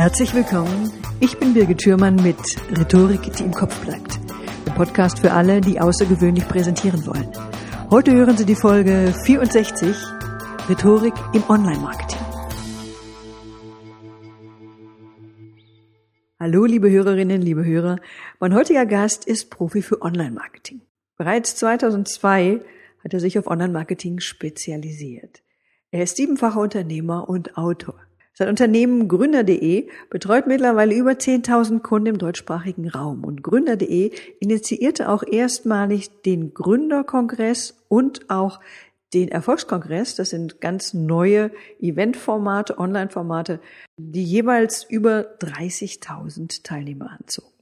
[0.00, 0.90] Herzlich willkommen.
[1.20, 2.38] Ich bin Birgit Schürmann mit
[2.70, 4.18] Rhetorik, die im Kopf bleibt.
[4.64, 7.30] Ein Podcast für alle, die außergewöhnlich präsentieren wollen.
[7.90, 9.94] Heute hören Sie die Folge 64
[10.70, 12.18] Rhetorik im Online-Marketing.
[16.40, 17.98] Hallo, liebe Hörerinnen, liebe Hörer.
[18.38, 20.80] Mein heutiger Gast ist Profi für Online-Marketing.
[21.18, 22.62] Bereits 2002
[23.04, 25.42] hat er sich auf Online-Marketing spezialisiert.
[25.90, 28.00] Er ist siebenfacher Unternehmer und Autor.
[28.40, 35.22] Sein Unternehmen Gründer.de betreut mittlerweile über 10.000 Kunden im deutschsprachigen Raum und Gründer.de initiierte auch
[35.22, 38.60] erstmalig den Gründerkongress und auch
[39.12, 40.14] den Erfolgskongress.
[40.14, 41.50] Das sind ganz neue
[41.80, 43.60] Eventformate, Online-Formate,
[43.98, 47.59] die jeweils über 30.000 Teilnehmer anzogen.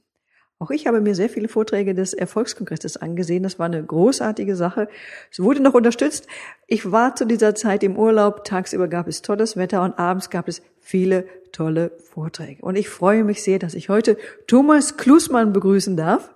[0.61, 3.43] Auch ich habe mir sehr viele Vorträge des Erfolgskongresses angesehen.
[3.43, 4.89] Das war eine großartige Sache.
[5.31, 6.27] Es wurde noch unterstützt.
[6.67, 8.43] Ich war zu dieser Zeit im Urlaub.
[8.43, 12.61] Tagsüber gab es tolles Wetter und abends gab es viele tolle Vorträge.
[12.61, 16.29] Und ich freue mich sehr, dass ich heute Thomas Klusmann begrüßen darf.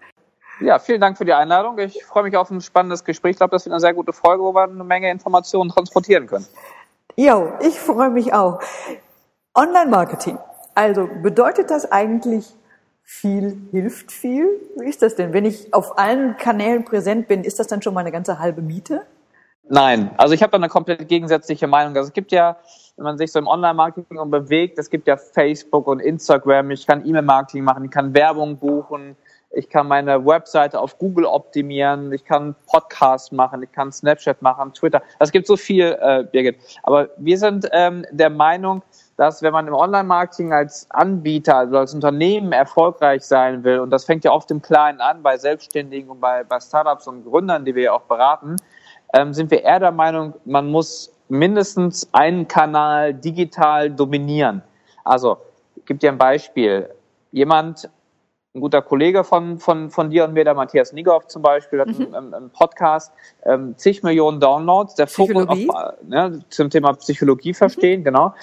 [0.62, 1.78] Ja, vielen Dank für die Einladung.
[1.80, 3.32] Ich freue mich auf ein spannendes Gespräch.
[3.32, 6.48] Ich glaube, das wird eine sehr gute Folge, wo wir eine Menge Informationen transportieren können.
[7.18, 8.62] Jo, ich freue mich auch.
[9.54, 10.38] Online-Marketing.
[10.76, 12.56] Also bedeutet das eigentlich
[13.04, 14.48] viel hilft viel?
[14.78, 15.34] Wie ist das denn?
[15.34, 18.62] Wenn ich auf allen Kanälen präsent bin, ist das dann schon mal eine ganze halbe
[18.62, 19.06] Miete?
[19.70, 21.96] Nein, also ich habe da eine komplett gegensätzliche Meinung.
[21.96, 22.58] Also es gibt ja,
[22.98, 27.06] wenn man sich so im Online-Marketing bewegt, es gibt ja Facebook und Instagram, ich kann
[27.06, 29.16] E-Mail-Marketing machen, ich kann Werbung buchen,
[29.52, 34.74] ich kann meine Webseite auf Google optimieren, ich kann Podcast machen, ich kann Snapchat machen,
[34.74, 35.02] Twitter.
[35.20, 36.58] Es gibt so viel, äh, Birgit.
[36.84, 38.82] Aber wir sind ähm, der Meinung,
[39.16, 44.06] dass wenn man im Online-Marketing als Anbieter, also als Unternehmen erfolgreich sein will, und das
[44.06, 47.76] fängt ja oft im Kleinen an, bei Selbstständigen und bei, bei Startups und Gründern, die
[47.76, 48.56] wir ja auch beraten,
[49.14, 54.64] ähm, sind wir eher der Meinung, man muss mindestens einen Kanal digital dominieren.
[55.04, 55.38] Also,
[55.76, 56.90] ich gebe dir ein Beispiel.
[57.32, 57.90] Jemand,
[58.56, 61.88] ein guter Kollege von, von, von dir und mir, der Matthias Nigoff zum Beispiel, hat
[61.88, 62.14] mhm.
[62.14, 63.12] einen, einen, Podcast,
[63.46, 65.58] ähm, zig Millionen Downloads, der Fokus auf,
[66.04, 68.06] ne, zum Thema Psychologie verstehen, mhm.
[68.06, 68.34] genau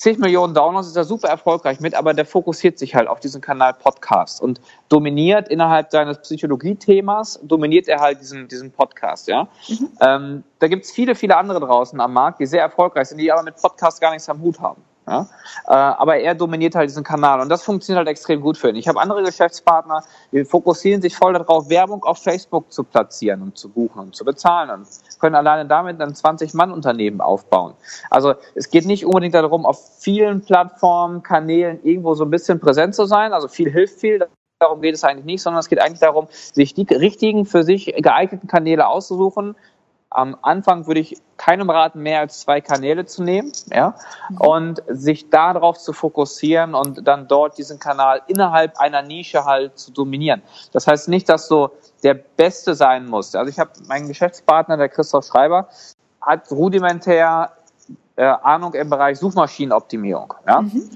[0.00, 3.42] zig Millionen Downloads, ist er super erfolgreich mit, aber der fokussiert sich halt auf diesen
[3.42, 9.46] Kanal Podcast und dominiert innerhalb seines Psychologie-Themas, dominiert er halt diesen, diesen Podcast, ja.
[9.68, 9.88] Mhm.
[10.00, 13.42] Ähm, da gibt's viele, viele andere draußen am Markt, die sehr erfolgreich sind, die aber
[13.42, 14.82] mit Podcast gar nichts am Hut haben.
[15.06, 15.26] Ja?
[15.66, 18.76] Äh, aber er dominiert halt diesen Kanal und das funktioniert halt extrem gut für ihn.
[18.76, 23.58] Ich habe andere Geschäftspartner, die fokussieren sich voll darauf, Werbung auf Facebook zu platzieren und
[23.58, 24.86] zu buchen und zu bezahlen und
[25.18, 27.74] können alleine damit ein 20-Mann-Unternehmen aufbauen.
[28.10, 32.94] Also es geht nicht unbedingt darum, auf vielen Plattformen, Kanälen irgendwo so ein bisschen präsent
[32.94, 33.32] zu sein.
[33.32, 34.26] Also viel hilft viel.
[34.58, 37.94] Darum geht es eigentlich nicht, sondern es geht eigentlich darum, sich die richtigen, für sich
[37.96, 39.56] geeigneten Kanäle auszusuchen,
[40.10, 43.94] am Anfang würde ich keinem raten, mehr als zwei Kanäle zu nehmen, ja,
[44.28, 44.36] mhm.
[44.38, 49.92] und sich darauf zu fokussieren und dann dort diesen Kanal innerhalb einer Nische halt zu
[49.92, 50.42] dominieren.
[50.72, 51.68] Das heißt nicht, dass du
[52.02, 53.36] der Beste sein musst.
[53.36, 55.68] Also ich habe meinen Geschäftspartner, der Christoph Schreiber,
[56.20, 57.52] hat rudimentär
[58.16, 60.60] äh, Ahnung im Bereich Suchmaschinenoptimierung, ja.
[60.60, 60.90] Mhm.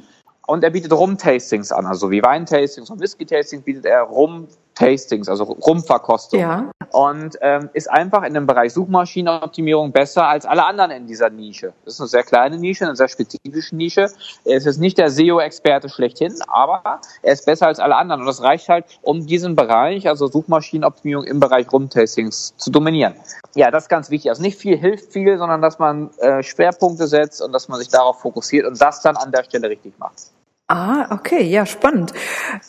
[0.46, 5.44] Und er bietet Rum-Tastings an, also wie Wein-Tastings und Whisky-Tastings bietet er Rum Tastings, also
[5.44, 6.40] Rumverkostung.
[6.40, 6.70] Ja.
[6.90, 11.72] Und ähm, ist einfach in dem Bereich Suchmaschinenoptimierung besser als alle anderen in dieser Nische.
[11.84, 14.10] Das ist eine sehr kleine Nische, eine sehr spezifische Nische.
[14.44, 18.20] Er ist jetzt nicht der SEO-Experte schlechthin, aber er ist besser als alle anderen.
[18.20, 23.14] Und das reicht halt, um diesen Bereich, also Suchmaschinenoptimierung im Bereich Rumtastings zu dominieren.
[23.54, 24.30] Ja, das ist ganz wichtig.
[24.30, 27.88] Also nicht viel hilft viel, sondern dass man äh, Schwerpunkte setzt und dass man sich
[27.88, 30.34] darauf fokussiert und das dann an der Stelle richtig macht.
[30.74, 32.12] Ah, okay, ja, spannend.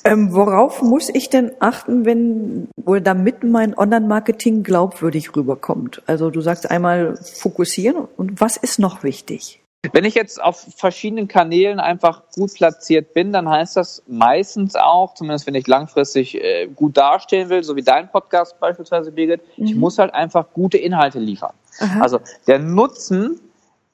[0.04, 6.04] Ähm, worauf muss ich denn achten, wenn oder damit mein Online-Marketing glaubwürdig rüberkommt?
[6.06, 9.60] Also du sagst einmal fokussieren und was ist noch wichtig?
[9.92, 15.16] Wenn ich jetzt auf verschiedenen Kanälen einfach gut platziert bin, dann heißt das meistens auch,
[15.16, 19.66] zumindest wenn ich langfristig äh, gut dastehen will, so wie dein Podcast beispielsweise, Birgit, mhm.
[19.66, 21.54] ich muss halt einfach gute Inhalte liefern.
[21.80, 22.02] Aha.
[22.02, 23.40] Also der Nutzen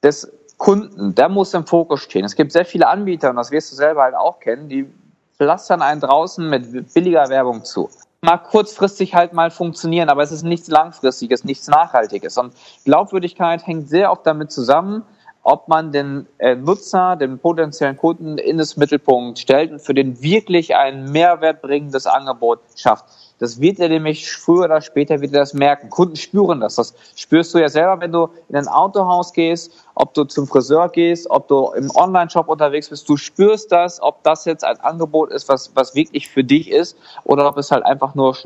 [0.02, 0.30] des
[0.62, 2.24] Kunden, der muss im Fokus stehen.
[2.24, 4.88] Es gibt sehr viele Anbieter, und das wirst du selber halt auch kennen, die
[5.36, 7.90] pflastern einen draußen mit billiger Werbung zu.
[8.20, 12.38] Mag kurzfristig halt mal funktionieren, aber es ist nichts Langfristiges, nichts Nachhaltiges.
[12.38, 12.54] Und
[12.84, 15.02] Glaubwürdigkeit hängt sehr oft damit zusammen,
[15.42, 20.22] ob man den äh, Nutzer, den potenziellen Kunden in das Mittelpunkt stellt und für den
[20.22, 23.06] wirklich ein Mehrwert bringendes Angebot schafft.
[23.42, 25.90] Das wird er nämlich früher oder später wieder das merken.
[25.90, 26.76] Kunden spüren das.
[26.76, 30.88] Das spürst du ja selber, wenn du in ein Autohaus gehst, ob du zum Friseur
[30.88, 33.08] gehst, ob du im Online-Shop unterwegs bist.
[33.08, 36.96] Du spürst das, ob das jetzt ein Angebot ist, was, was wirklich für dich ist
[37.24, 38.36] oder ob es halt einfach nur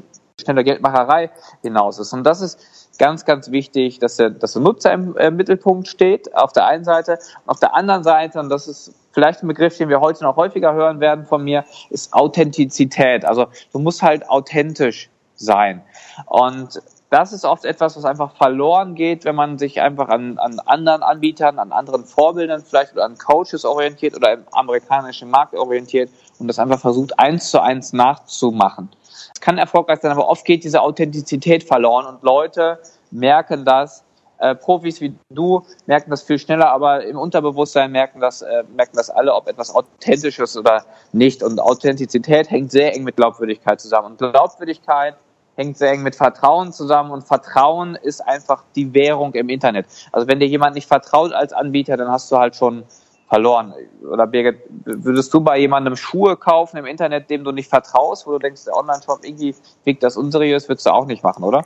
[0.41, 2.15] schnelle Geldmacherei hinaus ist.
[2.15, 6.35] Und das ist ganz, ganz wichtig, dass der, dass der Nutzer im äh, Mittelpunkt steht,
[6.35, 7.19] auf der einen Seite.
[7.47, 10.75] Auf der anderen Seite, und das ist vielleicht ein Begriff, den wir heute noch häufiger
[10.75, 13.25] hören werden von mir, ist Authentizität.
[13.25, 15.83] Also du musst halt authentisch sein.
[16.27, 20.59] Und das ist oft etwas, was einfach verloren geht, wenn man sich einfach an, an
[20.61, 26.11] anderen Anbietern, an anderen Vorbildern vielleicht oder an Coaches orientiert oder im amerikanischen Markt orientiert
[26.39, 28.91] und das einfach versucht, eins zu eins nachzumachen.
[29.37, 32.79] Es kann erfolgreich sein, aber oft geht diese Authentizität verloren und Leute
[33.11, 34.03] merken das,
[34.39, 38.97] äh, Profis wie du merken das viel schneller, aber im Unterbewusstsein merken das, äh, merken
[38.97, 41.43] das alle, ob etwas authentisch ist oder nicht.
[41.43, 44.13] Und Authentizität hängt sehr eng mit Glaubwürdigkeit zusammen.
[44.13, 45.17] Und Glaubwürdigkeit
[45.57, 49.85] hängt sehr eng mit Vertrauen zusammen und Vertrauen ist einfach die Währung im Internet.
[50.13, 52.85] Also wenn dir jemand nicht vertraut als Anbieter, dann hast du halt schon
[53.29, 53.75] verloren.
[54.09, 58.33] Oder Birgit, würdest du bei jemandem Schuhe kaufen im Internet, dem du nicht vertraust, wo
[58.33, 61.65] du denkst, der Online-Shop irgendwie wirkt das unseriös, würdest du auch nicht machen, oder?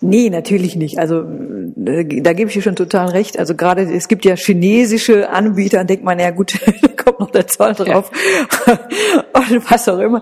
[0.00, 0.98] Nee, natürlich nicht.
[0.98, 3.38] Also äh, da gebe ich dir schon total recht.
[3.38, 7.46] Also gerade es gibt ja chinesische Anbieter, denkt man, ja gut, da kommt noch der
[7.46, 8.10] Zoll drauf
[8.66, 8.78] ja.
[9.34, 10.20] und was auch immer.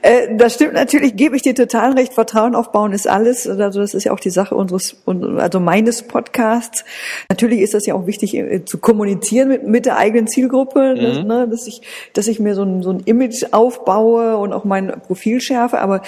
[0.00, 2.14] Äh, das stimmt natürlich, gebe ich dir total recht.
[2.14, 3.46] Vertrauen aufbauen ist alles.
[3.46, 6.84] Also das ist ja auch die Sache unseres, also meines Podcasts.
[7.28, 10.94] Natürlich ist das ja auch wichtig äh, zu kommunizieren mit, mit der eigenen eigenen Zielgruppe,
[10.94, 11.26] mhm.
[11.26, 11.82] ne, dass ich,
[12.12, 16.02] dass ich mir so ein, so ein Image aufbaue und auch mein Profil schärfe, aber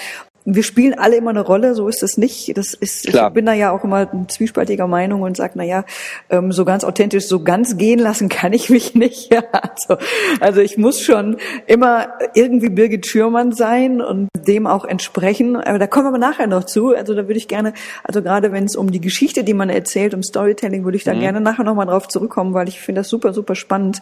[0.46, 2.56] wir spielen alle immer eine Rolle, so ist es nicht.
[2.56, 3.28] Das ist, Klar.
[3.28, 5.84] ich bin da ja auch immer zwiespaltiger Meinung und sage, na ja,
[6.30, 9.32] ähm, so ganz authentisch, so ganz gehen lassen kann ich mich nicht.
[9.32, 10.00] Ja, also,
[10.38, 15.56] also ich muss schon immer irgendwie Birgit Schürmann sein und dem auch entsprechen.
[15.56, 16.94] Aber da kommen wir nachher noch zu.
[16.94, 20.14] Also da würde ich gerne, also gerade wenn es um die Geschichte, die man erzählt,
[20.14, 21.20] um Storytelling, würde ich da mhm.
[21.20, 24.00] gerne nachher nochmal drauf zurückkommen, weil ich finde das super, super spannend.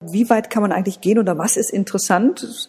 [0.00, 2.68] Wie weit kann man eigentlich gehen oder was ist interessant?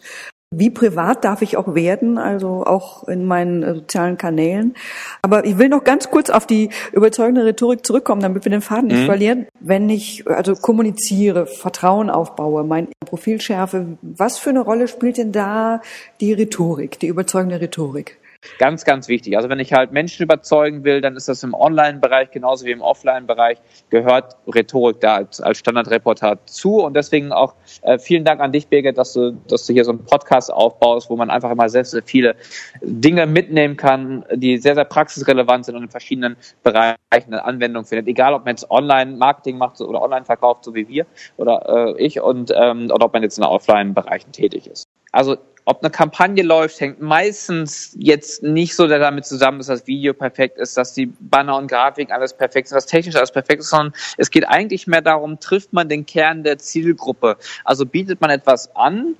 [0.52, 4.74] Wie privat darf ich auch werden, also auch in meinen äh, sozialen Kanälen.
[5.22, 8.88] Aber ich will noch ganz kurz auf die überzeugende Rhetorik zurückkommen, damit wir den Faden
[8.88, 9.06] nicht mhm.
[9.06, 9.46] verlieren.
[9.60, 15.30] Wenn ich also kommuniziere, Vertrauen aufbaue, mein Profil schärfe, was für eine Rolle spielt denn
[15.30, 15.82] da
[16.20, 18.19] die Rhetorik, die überzeugende Rhetorik?
[18.58, 19.36] Ganz, ganz wichtig.
[19.36, 22.80] Also wenn ich halt Menschen überzeugen will, dann ist das im Online-Bereich genauso wie im
[22.80, 23.58] Offline-Bereich,
[23.90, 26.76] gehört Rhetorik da als, als Standardreporter zu.
[26.82, 29.90] Und deswegen auch äh, vielen Dank an dich, Birgit, dass du, dass du hier so
[29.90, 32.34] einen Podcast aufbaust, wo man einfach immer sehr, sehr viele
[32.80, 36.96] Dinge mitnehmen kann, die sehr, sehr praxisrelevant sind und in verschiedenen Bereichen
[37.26, 38.08] eine Anwendung findet.
[38.08, 41.04] Egal, ob man jetzt Online-Marketing macht oder online verkauft, so wie wir
[41.36, 44.86] oder äh, ich, und ähm, oder ob man jetzt in Offline-Bereichen tätig ist.
[45.12, 50.14] Also ob eine Kampagne läuft, hängt meistens jetzt nicht so damit zusammen, dass das Video
[50.14, 53.70] perfekt ist, dass die Banner und Grafik alles perfekt sind, dass technisch alles perfekt ist,
[53.70, 57.36] sondern es geht eigentlich mehr darum, trifft man den Kern der Zielgruppe.
[57.64, 59.16] Also bietet man etwas an,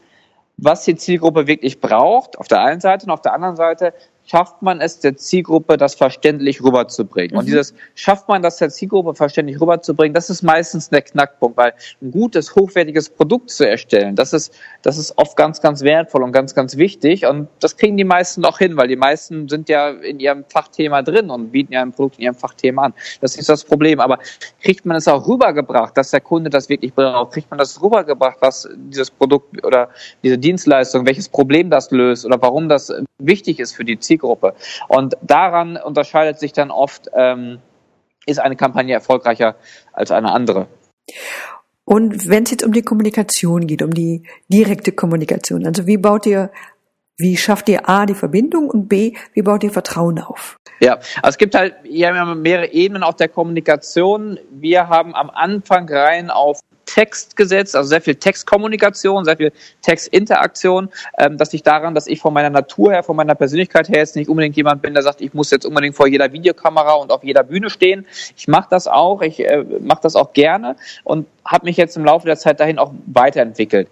[0.56, 3.94] was die Zielgruppe wirklich braucht, auf der einen Seite und auf der anderen Seite
[4.30, 7.32] schafft man es der Zielgruppe, das verständlich rüberzubringen.
[7.32, 7.38] Mhm.
[7.38, 11.72] Und dieses schafft man das der Zielgruppe verständlich rüberzubringen, das ist meistens der Knackpunkt, weil
[12.00, 16.30] ein gutes, hochwertiges Produkt zu erstellen, das ist, das ist oft ganz, ganz wertvoll und
[16.30, 17.26] ganz, ganz wichtig.
[17.26, 21.02] Und das kriegen die meisten auch hin, weil die meisten sind ja in ihrem Fachthema
[21.02, 22.94] drin und bieten ja ein Produkt in ihrem Fachthema an.
[23.20, 23.98] Das ist das Problem.
[23.98, 24.20] Aber
[24.62, 27.32] kriegt man es auch rübergebracht, dass der Kunde das wirklich braucht?
[27.32, 29.88] Kriegt man das rübergebracht, was dieses Produkt oder
[30.22, 34.19] diese Dienstleistung, welches Problem das löst oder warum das wichtig ist für die Zielgruppe?
[34.20, 34.54] Zielgruppe.
[34.88, 37.58] Und daran unterscheidet sich dann oft, ähm,
[38.26, 39.56] ist eine Kampagne erfolgreicher
[39.92, 40.68] als eine andere.
[41.84, 46.26] Und wenn es jetzt um die Kommunikation geht, um die direkte Kommunikation, also wie baut
[46.26, 46.50] ihr
[47.22, 50.56] wie schafft ihr A die Verbindung und B, wie baut ihr Vertrauen auf?
[50.80, 54.38] Ja, also es gibt halt ja mehrere Ebenen auch der Kommunikation.
[54.50, 56.60] Wir haben am Anfang rein auf
[56.92, 60.88] Text gesetzt, also sehr viel Textkommunikation, sehr viel Textinteraktion.
[61.18, 64.16] Ähm, das liegt daran, dass ich von meiner Natur her, von meiner Persönlichkeit her jetzt
[64.16, 67.22] nicht unbedingt jemand bin, der sagt, ich muss jetzt unbedingt vor jeder Videokamera und auf
[67.22, 68.06] jeder Bühne stehen.
[68.36, 72.04] Ich mache das auch, ich äh, mache das auch gerne und habe mich jetzt im
[72.04, 73.88] Laufe der Zeit dahin auch weiterentwickelt.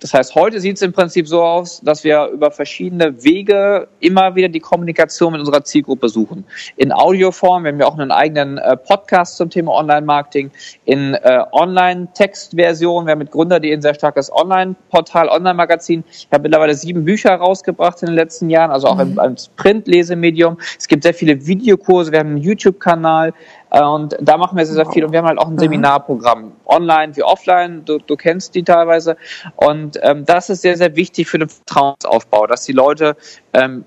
[0.00, 4.34] Das heißt, heute sieht es im Prinzip so aus, dass wir über verschiedene Wege immer
[4.34, 6.46] wieder die Kommunikation mit unserer Zielgruppe suchen.
[6.76, 10.50] In Audioform, wir haben ja auch einen eigenen äh, Podcast zum Thema Online-Marketing,
[10.86, 16.02] in äh, Online-Textversion, wir haben mit Gründer.de ein sehr starkes Online-Portal, Online-Magazin.
[16.10, 19.18] Ich habe mittlerweile sieben Bücher rausgebracht in den letzten Jahren, also auch mhm.
[19.18, 20.56] als Print-Lesemedium.
[20.78, 23.34] Es gibt sehr viele Videokurse, wir haben einen YouTube-Kanal,
[23.70, 25.04] und da machen wir sehr, sehr viel.
[25.04, 27.84] Und wir haben halt auch ein Seminarprogramm, online wie offline.
[27.84, 29.16] Du, du kennst die teilweise.
[29.56, 33.16] Und ähm, das ist sehr, sehr wichtig für den Vertrauensaufbau, dass die Leute
[33.52, 33.84] ähm,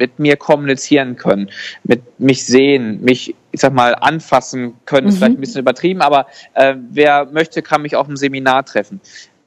[0.00, 1.50] mit mir kommunizieren können,
[1.84, 5.10] mit mich sehen, mich, ich sag mal, anfassen können, mhm.
[5.10, 9.00] ist vielleicht ein bisschen übertrieben, aber äh, wer möchte, kann mich auf einem Seminar treffen.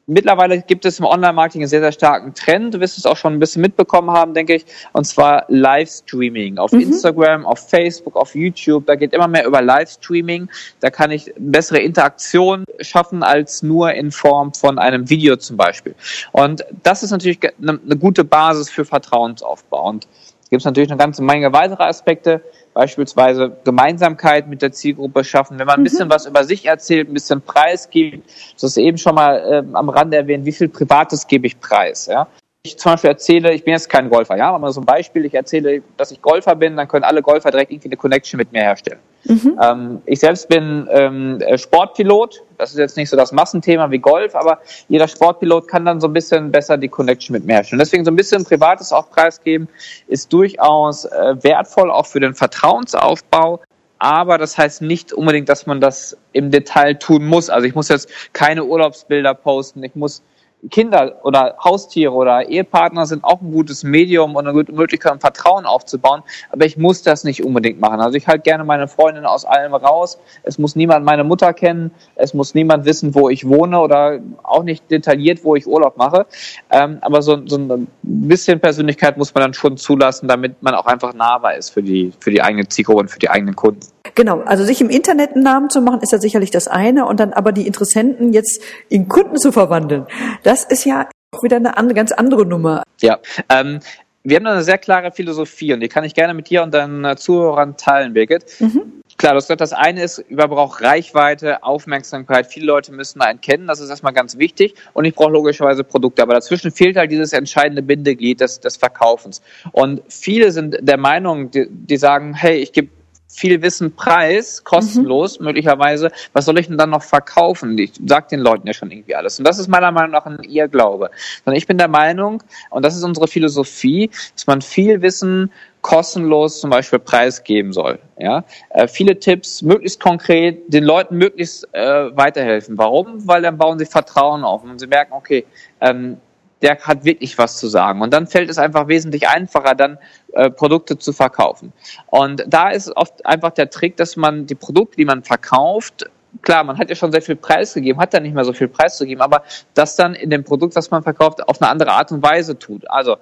[0.06, 2.74] Mittlerweile gibt es im Online-Marketing einen sehr, sehr starken Trend.
[2.74, 4.66] Du wirst es auch schon ein bisschen mitbekommen haben, denke ich.
[4.92, 6.82] Und zwar Livestreaming auf mhm.
[6.82, 8.86] Instagram, auf Facebook, auf YouTube.
[8.86, 10.50] Da geht immer mehr über Livestreaming.
[10.80, 15.96] Da kann ich bessere Interaktion schaffen als nur in Form von einem Video zum Beispiel.
[16.32, 19.90] Und das ist natürlich eine, eine gute Basis für Vertrauensaufbau.
[19.90, 20.08] Und
[20.50, 22.44] gibt es natürlich eine ganze Menge weitere Aspekte
[22.74, 25.86] beispielsweise Gemeinsamkeit mit der Zielgruppe schaffen, wenn man ein mhm.
[25.86, 29.76] bisschen was über sich erzählt, ein bisschen Preis gibt, das ist eben schon mal äh,
[29.76, 32.28] am Rande erwähnt, wie viel Privates gebe ich preis, ja.
[32.66, 35.26] Ich zum Beispiel erzähle, ich bin jetzt kein Golfer, ja, aber mal so ein Beispiel,
[35.26, 38.54] ich erzähle, dass ich Golfer bin, dann können alle Golfer direkt irgendwie eine Connection mit
[38.54, 39.00] mir herstellen.
[39.26, 39.60] Mhm.
[39.62, 42.44] Ähm, ich selbst bin ähm, äh, Sportpilot.
[42.58, 46.08] Das ist jetzt nicht so das Massenthema wie Golf, aber jeder Sportpilot kann dann so
[46.08, 47.80] ein bisschen besser die Connection mit mir herstellen.
[47.80, 49.68] Deswegen so ein bisschen Privates auch preisgeben
[50.08, 53.62] ist durchaus äh, wertvoll, auch für den Vertrauensaufbau.
[54.00, 57.50] Aber das heißt nicht unbedingt, dass man das im Detail tun muss.
[57.50, 59.82] Also ich muss jetzt keine Urlaubsbilder posten.
[59.84, 60.22] Ich muss
[60.70, 65.66] Kinder oder Haustiere oder Ehepartner sind auch ein gutes Medium und eine gute Möglichkeit, Vertrauen
[65.66, 66.24] aufzubauen.
[66.52, 68.00] Aber ich muss das nicht unbedingt machen.
[68.00, 70.20] Also ich halte gerne meine Freundin aus allem raus.
[70.44, 71.92] Es muss niemand meine Mutter kennen.
[72.16, 76.26] Es muss niemand wissen, wo ich wohne oder auch nicht detailliert, wo ich Urlaub mache.
[76.70, 80.86] Ähm, aber so, so ein bisschen Persönlichkeit muss man dann schon zulassen, damit man auch
[80.86, 83.82] einfach nahbar ist für die, für die eigene Zielgruppe und für die eigenen Kunden.
[84.16, 87.20] Genau, also sich im Internet einen Namen zu machen, ist ja sicherlich das eine und
[87.20, 90.06] dann aber die Interessenten jetzt in Kunden zu verwandeln,
[90.44, 92.84] das ist ja auch wieder eine andere, ganz andere Nummer.
[93.02, 93.80] Ja, ähm,
[94.24, 96.74] wir haben da eine sehr klare Philosophie und die kann ich gerne mit dir und
[96.74, 98.46] deinen Zuhörern teilen, Birgit.
[98.60, 99.04] Mhm.
[99.18, 102.48] Klar, das, das eine ist, ich brauche Reichweite, Aufmerksamkeit.
[102.48, 104.76] Viele Leute müssen einen kennen, das ist erstmal ganz wichtig.
[104.94, 106.22] Und ich brauche logischerweise Produkte.
[106.22, 109.42] Aber dazwischen fehlt halt dieses entscheidende Bindeglied des, des Verkaufens.
[109.72, 112.90] Und viele sind der Meinung, die, die sagen, hey, ich gebe
[113.34, 115.46] viel Wissen preis, kostenlos mhm.
[115.46, 117.78] möglicherweise, was soll ich denn dann noch verkaufen?
[117.78, 119.40] Ich sag den Leuten ja schon irgendwie alles.
[119.40, 121.10] Und das ist meiner Meinung nach ein Irrglaube.
[121.44, 126.62] Sondern ich bin der Meinung, und das ist unsere Philosophie, dass man viel Wissen kostenlos
[126.62, 128.00] zum Beispiel preisgeben soll.
[128.18, 132.78] Ja, äh, viele Tipps, möglichst konkret, den Leuten möglichst äh, weiterhelfen.
[132.78, 133.28] Warum?
[133.28, 135.46] Weil dann bauen sie Vertrauen auf und sie merken, okay,
[135.82, 136.18] ähm,
[136.64, 138.02] der hat wirklich was zu sagen.
[138.02, 140.00] Und dann fällt es einfach wesentlich einfacher, dann
[140.32, 141.74] äh, Produkte zu verkaufen.
[142.08, 146.10] Und da ist oft einfach der Trick, dass man die Produkte, die man verkauft,
[146.42, 148.68] klar, man hat ja schon sehr viel Preis gegeben, hat dann nicht mehr so viel
[148.68, 149.44] Preis zu geben, aber
[149.74, 152.90] das dann in dem Produkt, was man verkauft, auf eine andere Art und Weise tut.
[152.90, 153.18] Also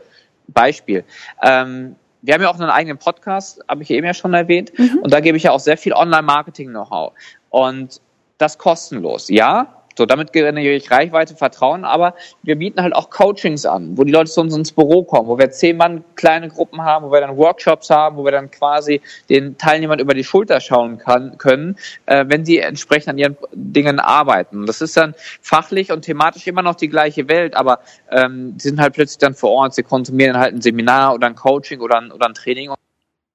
[0.47, 1.03] Beispiel.
[1.41, 4.99] Ähm, wir haben ja auch einen eigenen Podcast, habe ich eben ja schon erwähnt, mhm.
[5.01, 7.13] und da gebe ich ja auch sehr viel Online-Marketing-Know-how.
[7.49, 7.99] Und
[8.37, 9.29] das kostenlos.
[9.29, 14.03] Ja, so, damit generiere ich Reichweite, Vertrauen, aber wir bieten halt auch Coachings an, wo
[14.03, 17.11] die Leute zu uns ins Büro kommen, wo wir zehn Mann kleine Gruppen haben, wo
[17.11, 21.37] wir dann Workshops haben, wo wir dann quasi den Teilnehmern über die Schulter schauen kann,
[21.37, 21.77] können,
[22.07, 24.65] äh, wenn sie entsprechend an ihren Dingen arbeiten.
[24.65, 28.81] Das ist dann fachlich und thematisch immer noch die gleiche Welt, aber ähm, die sind
[28.81, 32.11] halt plötzlich dann vor Ort, sie konsumieren halt ein Seminar oder ein Coaching oder ein,
[32.11, 32.71] oder ein Training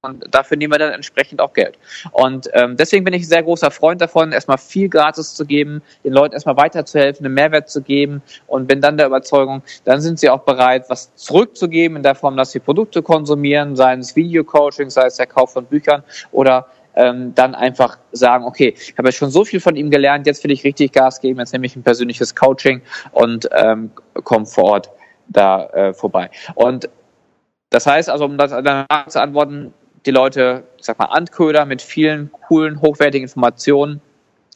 [0.07, 1.79] und dafür nehmen wir dann entsprechend auch Geld.
[2.13, 5.83] Und ähm, deswegen bin ich ein sehr großer Freund davon, erstmal viel gratis zu geben,
[6.05, 10.19] den Leuten erstmal weiterzuhelfen, einen Mehrwert zu geben und bin dann der Überzeugung, dann sind
[10.19, 14.91] sie auch bereit, was zurückzugeben in der Form, dass sie Produkte konsumieren, sei es Videocoaching,
[14.91, 19.19] sei es der Kauf von Büchern oder ähm, dann einfach sagen, okay, ich habe jetzt
[19.19, 21.77] schon so viel von ihm gelernt, jetzt will ich richtig Gas geben, jetzt nehme ich
[21.77, 22.81] ein persönliches Coaching
[23.13, 23.91] und ähm,
[24.25, 24.91] komme vor Ort
[25.29, 26.31] da äh, vorbei.
[26.55, 26.89] Und
[27.71, 29.75] das heißt also, um das danach zu antworten,
[30.07, 34.01] die Leute, ich sag mal, anköder mit vielen coolen, hochwertigen Informationen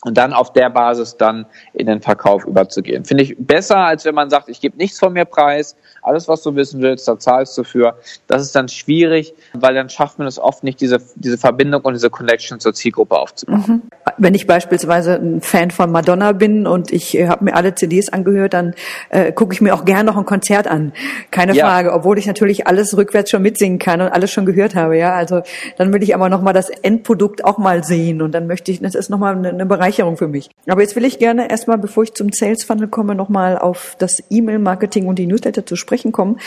[0.03, 3.05] und dann auf der Basis dann in den Verkauf überzugehen.
[3.05, 6.43] Finde ich besser, als wenn man sagt, ich gebe nichts von mir preis, alles, was
[6.43, 7.97] du wissen willst, da zahlst du für.
[8.27, 11.93] Das ist dann schwierig, weil dann schafft man es oft nicht, diese, diese Verbindung und
[11.93, 13.65] diese Connection zur Zielgruppe aufzubauen.
[13.67, 13.83] Mhm.
[14.17, 18.11] Wenn ich beispielsweise ein Fan von Madonna bin und ich äh, habe mir alle CDs
[18.11, 18.75] angehört, dann
[19.11, 20.93] äh, gucke ich mir auch gern noch ein Konzert an.
[21.31, 21.67] Keine ja.
[21.67, 24.97] Frage, obwohl ich natürlich alles rückwärts schon mitsingen kann und alles schon gehört habe.
[24.97, 25.43] Ja, also
[25.77, 28.81] dann will ich aber noch mal das Endprodukt auch mal sehen und dann möchte ich,
[28.81, 30.51] das ist noch mal eine, eine Bereicherung für mich.
[30.67, 33.97] Aber jetzt will ich gerne erstmal, bevor ich zum Sales Funnel komme, noch mal auf
[33.99, 36.39] das E-Mail-Marketing und die Newsletter zu sprechen kommen.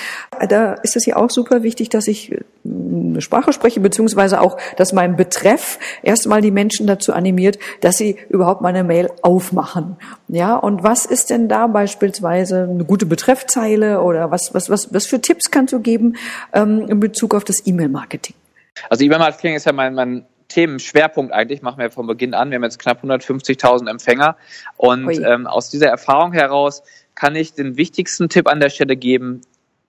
[0.50, 4.58] Da ist es ja auch super wichtig, dass ich äh, eine Sprache spreche, beziehungsweise auch,
[4.78, 9.98] dass mein Betreff erstmal die Menschen dazu animiert, dass sie überhaupt meine Mail aufmachen.
[10.30, 15.06] Ja, und was ist denn da beispielsweise eine gute Betreffzeile oder was, was, was, was
[15.06, 16.16] für Tipps kannst du geben
[16.54, 18.36] ähm, in Bezug auf das E-Mail-Marketing?
[18.90, 22.52] Also E-Mail-Marketing ist ja mein, mein Themenschwerpunkt eigentlich, machen wir von Beginn an.
[22.52, 24.38] Wir haben jetzt knapp 150.000 Empfänger
[24.78, 26.84] und ähm, aus dieser Erfahrung heraus
[27.16, 29.42] kann ich den wichtigsten Tipp an der Stelle geben,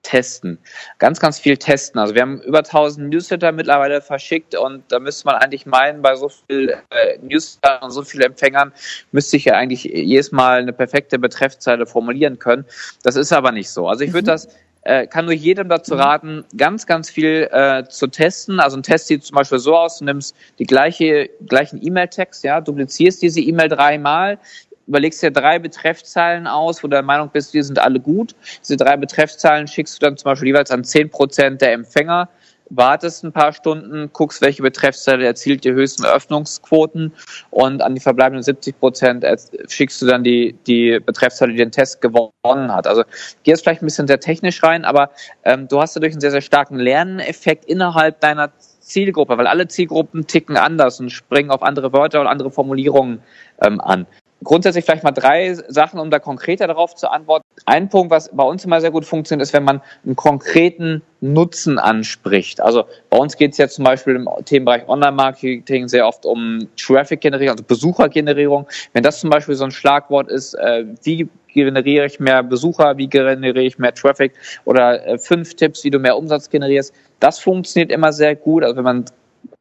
[0.05, 0.59] testen.
[0.99, 1.99] Ganz, ganz viel testen.
[1.99, 6.15] Also wir haben über 1000 Newsletter mittlerweile verschickt und da müsste man eigentlich meinen, bei
[6.15, 8.71] so viel äh, Newsletter und so vielen Empfängern
[9.11, 12.65] müsste ich ja eigentlich jedes Mal eine perfekte Betreffzeile formulieren können.
[13.03, 13.87] Das ist aber nicht so.
[13.87, 14.33] Also ich würde mhm.
[14.33, 14.47] das
[14.85, 15.99] äh, kann nur jedem dazu mhm.
[15.99, 18.59] raten, ganz, ganz viel äh, zu testen.
[18.59, 22.61] Also ein Test sieht zum Beispiel so aus, du nimmst die gleiche, gleichen E-Mail-Text, ja,
[22.61, 24.37] duplizierst diese E-Mail dreimal,
[24.87, 28.35] überlegst dir drei Betreffzeilen aus, wo du der Meinung bist, die sind alle gut.
[28.61, 32.29] Diese drei Betreffzeilen schickst du dann zum Beispiel jeweils an zehn Prozent der Empfänger,
[32.69, 37.13] wartest ein paar Stunden, guckst, welche Betreffzeile erzielt die höchsten Öffnungsquoten
[37.51, 39.25] und an die verbleibenden 70 Prozent
[39.67, 42.87] schickst du dann die, die Betreffzeile, die den Test gewonnen hat.
[42.87, 43.03] Also
[43.43, 45.11] geh jetzt vielleicht ein bisschen sehr technisch rein, aber
[45.43, 50.27] ähm, du hast dadurch einen sehr, sehr starken Lerneffekt innerhalb deiner Zielgruppe, weil alle Zielgruppen
[50.27, 53.21] ticken anders und springen auf andere Wörter und andere Formulierungen
[53.61, 54.05] ähm, an
[54.43, 57.43] grundsätzlich vielleicht mal drei Sachen, um da konkreter darauf zu antworten.
[57.65, 61.79] Ein Punkt, was bei uns immer sehr gut funktioniert, ist, wenn man einen konkreten Nutzen
[61.79, 62.61] anspricht.
[62.61, 67.53] Also bei uns geht es ja zum Beispiel im Themenbereich Online-Marketing sehr oft um Traffic-Generierung,
[67.53, 68.67] also Besuchergenerierung.
[68.93, 73.07] Wenn das zum Beispiel so ein Schlagwort ist, äh, wie generiere ich mehr Besucher, wie
[73.07, 74.33] generiere ich mehr Traffic
[74.65, 78.63] oder äh, fünf Tipps, wie du mehr Umsatz generierst, das funktioniert immer sehr gut.
[78.63, 79.05] Also wenn man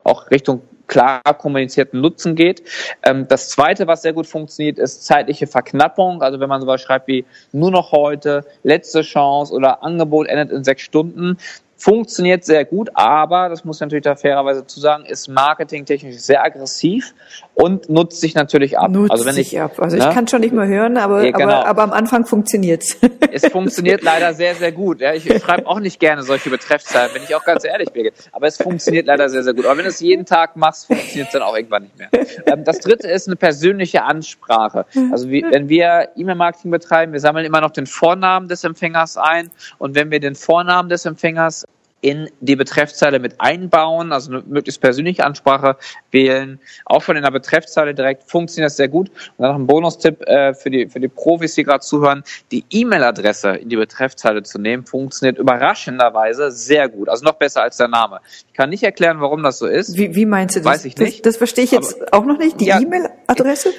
[0.02, 2.62] auch Richtung klar kommunizierten Nutzen geht.
[3.02, 6.22] Ähm, das zweite, was sehr gut funktioniert, ist zeitliche Verknappung.
[6.22, 10.64] Also wenn man sowas schreibt wie nur noch heute, letzte Chance oder Angebot endet in
[10.64, 11.38] sechs Stunden,
[11.76, 16.42] funktioniert sehr gut, aber, das muss ich natürlich da fairerweise zu sagen, ist marketingtechnisch sehr
[16.42, 17.14] aggressiv
[17.54, 18.90] und nutzt sich natürlich ab.
[18.90, 19.78] Nutzt also wenn ich, ab.
[19.78, 20.04] Also ne?
[20.04, 21.52] ich kann schon nicht mehr hören, aber, ja, genau.
[21.52, 22.98] aber, aber am Anfang funktioniert's.
[23.30, 25.00] Es funktioniert leider sehr, sehr gut.
[25.00, 28.10] Ja, ich schreibe auch nicht gerne solche Betreffzeilen, wenn ich auch ganz ehrlich bin.
[28.32, 29.66] Aber es funktioniert leider sehr, sehr gut.
[29.66, 32.08] Aber wenn du es jeden Tag machst, funktioniert es dann auch irgendwann nicht mehr.
[32.46, 34.86] Ähm, das dritte ist eine persönliche Ansprache.
[35.10, 39.50] Also wie, wenn wir E-Mail-Marketing betreiben, wir sammeln immer noch den Vornamen des Empfängers ein
[39.78, 41.64] und wenn wir den Vornamen des Empfängers
[42.04, 45.78] in die Betreffzeile mit einbauen, also eine möglichst persönliche Ansprache
[46.10, 49.08] wählen, auch schon in der Betreffzeile direkt, funktioniert das sehr gut.
[49.08, 52.62] Und dann noch ein Bonustipp äh, für, die, für die Profis, die gerade zuhören, die
[52.68, 57.88] E-Mail-Adresse in die Betreffzeile zu nehmen, funktioniert überraschenderweise sehr gut, also noch besser als der
[57.88, 58.20] Name.
[58.48, 59.96] Ich kann nicht erklären, warum das so ist.
[59.96, 60.66] Wie, wie meinst du das?
[60.66, 61.24] Weiß ich nicht.
[61.24, 63.70] Das, das verstehe ich jetzt Aber, auch noch nicht, die ja, E-Mail-Adresse?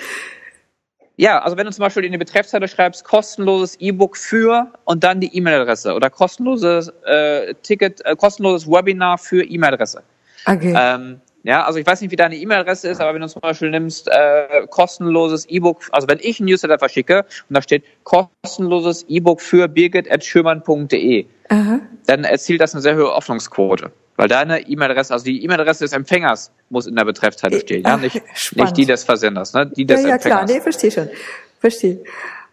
[1.18, 5.22] Ja, also wenn du zum Beispiel in die Betreffzeile schreibst, kostenloses E-Book für und dann
[5.22, 10.04] die E-Mail-Adresse oder kostenloses äh, Ticket, äh, kostenloses Webinar für E-Mail-Adresse.
[10.46, 10.74] Okay.
[10.78, 13.70] Ähm, ja, also ich weiß nicht, wie deine E-Mail-Adresse ist, aber wenn du zum Beispiel
[13.70, 19.40] nimmst äh, kostenloses E-Book, also wenn ich ein Newsletter verschicke und da steht kostenloses E-Book
[19.40, 21.26] für birgit.schürmann.de,
[22.08, 23.92] dann erzielt das eine sehr hohe Öffnungsquote.
[24.18, 28.22] Weil deine E-Mail-Adresse, also die E-Mail-Adresse des Empfängers muss in der Betreffzeile stehen, ja, nicht,
[28.56, 30.40] nicht die des Versenders, ne, die des ja, ja, Empfängers.
[30.40, 31.10] Ja, klar, nee, verstehe schon,
[31.60, 32.00] verstehe.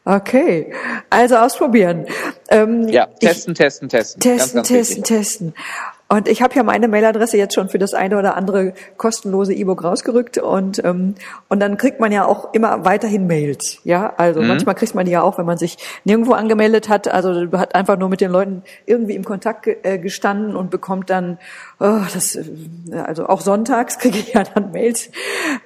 [0.04, 0.72] Okay,
[1.10, 2.06] also ausprobieren.
[2.50, 4.20] Ähm, ja, testen, ich, testen, testen.
[4.20, 5.16] Testen, ganz, ganz testen, wichtig.
[5.16, 5.54] testen.
[6.12, 9.82] Und ich habe ja meine Mailadresse jetzt schon für das eine oder andere kostenlose E-Book
[9.82, 11.14] rausgerückt und ähm,
[11.48, 13.78] und dann kriegt man ja auch immer weiterhin Mails.
[13.84, 14.48] Ja, also mhm.
[14.48, 17.96] manchmal kriegt man die ja auch, wenn man sich nirgendwo angemeldet hat, also hat einfach
[17.96, 21.38] nur mit den Leuten irgendwie im Kontakt äh, gestanden und bekommt dann,
[21.82, 22.44] oh, das, äh,
[22.92, 25.10] also auch sonntags kriege ich ja dann Mails.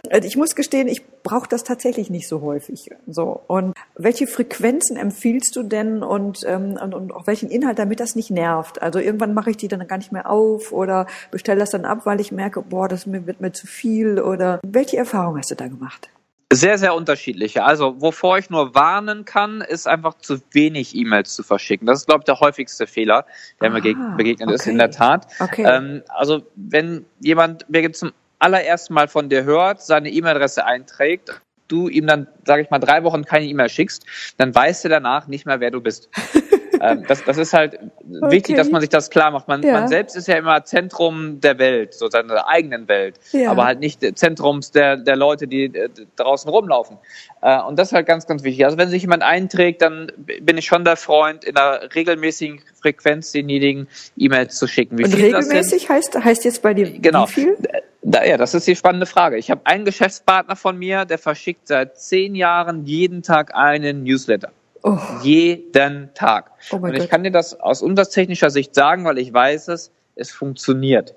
[0.08, 2.90] Äh, ich muss gestehen, ich brauche das tatsächlich nicht so häufig.
[3.06, 8.00] So und welche Frequenzen empfiehlst du denn und ähm, und, und auch welchen Inhalt, damit
[8.00, 8.82] das nicht nervt?
[8.82, 12.00] Also irgendwann mache ich die dann gar nicht mehr auf oder bestelle das dann ab,
[12.04, 15.68] weil ich merke, boah, das wird mir zu viel oder welche Erfahrung hast du da
[15.68, 16.08] gemacht?
[16.52, 17.64] Sehr, sehr unterschiedliche.
[17.64, 21.86] Also, wovor ich nur warnen kann, ist einfach zu wenig E-Mails zu verschicken.
[21.86, 23.26] Das ist, glaube ich, der häufigste Fehler,
[23.60, 23.80] der ah, mir
[24.16, 24.54] begegnet okay.
[24.54, 25.26] ist, in der Tat.
[25.40, 25.64] Okay.
[25.66, 31.88] Ähm, also, wenn jemand mir zum allerersten Mal von dir hört, seine E-Mail-Adresse einträgt, du
[31.88, 34.06] ihm dann, sage ich mal, drei Wochen keine E-Mail schickst,
[34.36, 36.08] dann weißt du danach nicht mehr, wer du bist.
[36.80, 38.30] ähm, das, das ist halt okay.
[38.30, 39.48] wichtig, dass man sich das klar macht.
[39.48, 39.72] Man, ja.
[39.72, 43.50] man selbst ist ja immer Zentrum der Welt, so seiner eigenen Welt, ja.
[43.50, 46.98] aber halt nicht Zentrums der, der Leute, die äh, draußen rumlaufen.
[47.42, 48.64] Äh, und das ist halt ganz, ganz wichtig.
[48.64, 53.32] Also wenn sich jemand einträgt, dann bin ich schon der Freund, in einer regelmäßigen Frequenz
[53.32, 54.98] denjenigen E-Mails zu schicken.
[54.98, 57.28] Wie und regelmäßig heißt, heißt jetzt bei dir genau.
[57.28, 57.56] wie viel?
[58.02, 59.36] Da, ja, das ist die spannende Frage.
[59.36, 64.52] Ich habe einen Geschäftspartner von mir, der verschickt seit zehn Jahren jeden Tag einen Newsletter.
[64.88, 64.98] Oh.
[65.20, 66.52] Jeden Tag.
[66.70, 67.10] Oh und ich Gott.
[67.10, 71.12] kann dir das aus umsatztechnischer Sicht sagen, weil ich weiß es, es funktioniert.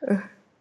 [0.00, 0.16] Äh.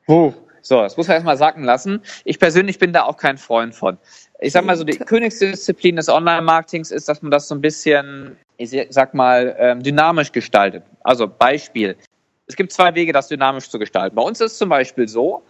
[0.07, 0.33] Oh.
[0.61, 2.01] So, das muss man erstmal sacken lassen.
[2.25, 3.97] Ich persönlich bin da auch kein Freund von.
[4.41, 8.35] Ich sag mal so, die Königsdisziplin des Online-Marketings ist, dass man das so ein bisschen,
[8.57, 10.83] ich sag mal, ähm, dynamisch gestaltet.
[11.01, 11.95] Also Beispiel.
[12.47, 14.17] Es gibt zwei Wege, das dynamisch zu gestalten.
[14.17, 15.43] Bei uns ist es zum Beispiel so,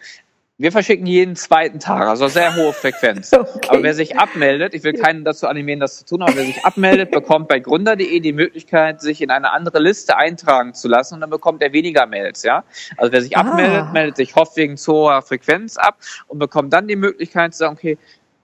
[0.61, 3.31] Wir verschicken jeden zweiten Tag, also sehr hohe Frequenz.
[3.39, 3.69] Okay.
[3.69, 6.65] Aber wer sich abmeldet, ich will keinen dazu animieren, das zu tun, aber wer sich
[6.65, 11.21] abmeldet, bekommt bei gründer.de die Möglichkeit, sich in eine andere Liste eintragen zu lassen und
[11.21, 12.63] dann bekommt er weniger Mails, ja.
[12.97, 13.41] Also wer sich ah.
[13.41, 17.59] abmeldet, meldet sich hofft wegen zu hoher Frequenz ab und bekommt dann die Möglichkeit zu
[17.59, 17.97] sagen, okay,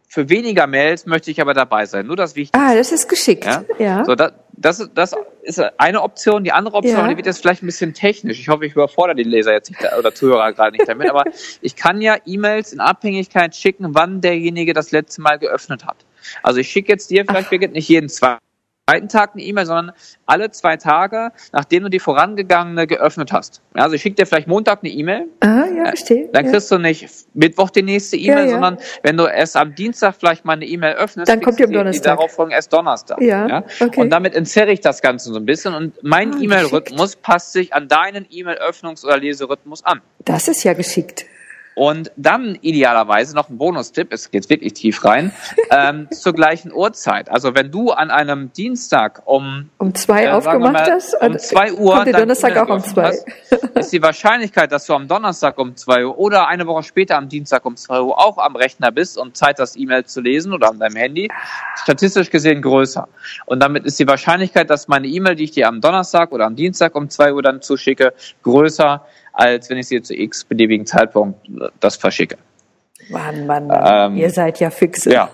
[0.08, 2.08] für weniger Mails möchte ich aber dabei sein.
[2.08, 2.60] Nur das Wichtigste.
[2.60, 3.46] Ah, das ist geschickt.
[3.46, 3.63] Ja.
[3.80, 4.06] ja.
[4.06, 6.44] So, das, das, das ist eine Option.
[6.44, 7.08] Die andere Option, ja.
[7.08, 8.39] die wird jetzt vielleicht ein bisschen technisch.
[8.39, 11.10] Ich hoffe, ich überfordere die Leser jetzt nicht oder Zuhörer gerade nicht damit.
[11.10, 11.24] Aber
[11.62, 15.98] ich kann ja E-Mails in Abhängigkeit schicken, wann derjenige das letzte Mal geöffnet hat.
[16.41, 18.38] Also ich schicke jetzt dir vielleicht, Birgit, nicht jeden zwei
[18.88, 19.95] zweiten Tag eine E-Mail, sondern
[20.28, 23.63] alle zwei Tage, nachdem du die vorangegangene geöffnet hast.
[23.74, 25.28] Also ich schicke dir vielleicht Montag eine E-Mail.
[25.39, 26.30] Ah, ja, verstehe.
[26.32, 26.78] Dann kriegst ja.
[26.78, 28.50] du nicht Mittwoch die nächste E-Mail, ja, ja.
[28.52, 31.71] sondern wenn du erst am Dienstag vielleicht mal eine E-Mail öffnest, dann kommt die am
[31.71, 32.04] Donnerstag.
[32.04, 33.19] Die darauf folgen erst Donnerstag.
[33.21, 33.63] Ja?
[33.80, 34.02] Okay.
[34.02, 37.74] Und damit entzerre ich das Ganze so ein bisschen und mein ah, E-Mail-Rhythmus passt sich
[37.74, 40.02] an deinen E-Mail-Öffnungs- oder Leserhythmus an.
[40.26, 41.26] Das ist ja geschickt.
[41.76, 45.34] Und dann idealerweise noch ein Bonustipp, es geht wirklich tief rein,
[45.70, 47.30] ähm, zur gleichen Uhrzeit.
[47.30, 51.74] Also wenn du an einem Dienstag um um zwei äh, aufgemacht mal, hast, um zwei
[51.74, 53.08] Uhr, kommt der Donnerstag auch um zwei.
[53.08, 53.28] Hast,
[53.76, 57.28] ist die Wahrscheinlichkeit, dass du am Donnerstag um zwei Uhr oder eine Woche später am
[57.28, 60.70] Dienstag um zwei Uhr auch am Rechner bist und Zeit hast, E-Mail zu lesen oder
[60.70, 61.30] an deinem Handy,
[61.84, 63.10] statistisch gesehen größer.
[63.48, 66.56] Und damit ist die Wahrscheinlichkeit, dass meine E-Mail, die ich dir am Donnerstag oder am
[66.56, 71.48] Dienstag um zwei Uhr dann zuschicke, größer, als wenn ich sie zu x beliebigen Zeitpunkt
[71.80, 72.38] das verschicke.
[73.10, 74.13] Mann, Mann, Mann.
[74.13, 75.12] Ähm, ihr seid ja fixe.
[75.12, 75.30] Ja,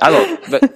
[0.00, 0.18] also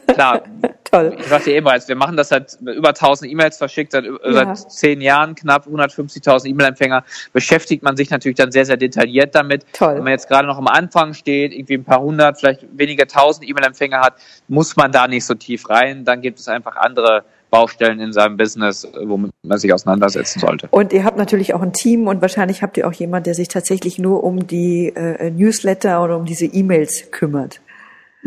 [0.09, 0.43] klar.
[0.85, 1.17] Toll.
[1.19, 4.15] Ich sagte eben bereits, wir machen das seit über 1000 E-Mails verschickt, seit, ja.
[4.23, 9.67] seit zehn Jahren, knapp 150.000 E-Mail-Empfänger, beschäftigt man sich natürlich dann sehr, sehr detailliert damit.
[9.73, 9.97] Toll.
[9.97, 13.49] Wenn man jetzt gerade noch am Anfang steht, irgendwie ein paar hundert, vielleicht weniger tausend
[13.49, 14.15] E-Mail-Empfänger hat,
[14.47, 16.05] muss man da nicht so tief rein.
[16.05, 17.25] Dann gibt es einfach andere
[17.57, 20.69] Baustellen in seinem Business, womit man sich auseinandersetzen sollte.
[20.71, 23.49] Und ihr habt natürlich auch ein Team und wahrscheinlich habt ihr auch jemand, der sich
[23.49, 27.61] tatsächlich nur um die äh, Newsletter oder um diese E-Mails kümmert.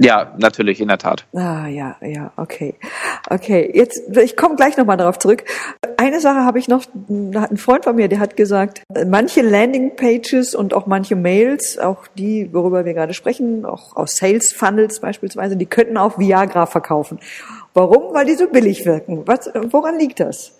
[0.02, 1.26] Ja, natürlich, in der Tat.
[1.34, 2.76] Ah, ja, ja, okay.
[3.30, 5.44] Okay, jetzt, ich komme gleich nochmal darauf zurück.
[5.98, 9.42] Eine Sache habe ich noch, da hat ein Freund von mir, der hat gesagt, manche
[9.42, 15.02] Landingpages und auch manche Mails, auch die, worüber wir gerade sprechen, auch aus Sales Funnels
[15.02, 17.20] beispielsweise, die könnten auch Viagra verkaufen.
[17.74, 18.14] Warum?
[18.14, 19.28] Weil die so billig wirken.
[19.28, 20.58] Was, woran liegt das?